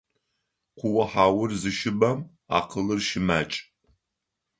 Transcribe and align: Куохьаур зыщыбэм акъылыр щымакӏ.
Куохьаур 0.77 1.49
зыщыбэм 1.61 2.19
акъылыр 2.57 2.99
щымакӏ. 3.07 3.55